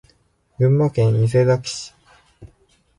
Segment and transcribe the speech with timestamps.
[0.57, 1.93] 群馬県伊勢崎市